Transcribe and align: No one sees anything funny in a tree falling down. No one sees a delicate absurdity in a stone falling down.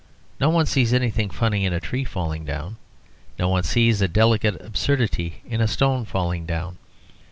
No 0.39 0.49
one 0.49 0.65
sees 0.65 0.93
anything 0.93 1.29
funny 1.29 1.63
in 1.63 1.73
a 1.73 1.79
tree 1.79 2.03
falling 2.03 2.43
down. 2.43 2.77
No 3.37 3.49
one 3.49 3.61
sees 3.61 4.01
a 4.01 4.07
delicate 4.07 4.59
absurdity 4.59 5.43
in 5.45 5.61
a 5.61 5.67
stone 5.67 6.05
falling 6.05 6.47
down. 6.47 6.79